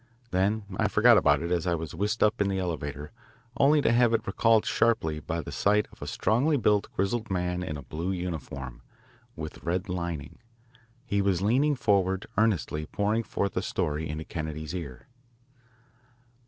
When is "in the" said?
2.41-2.57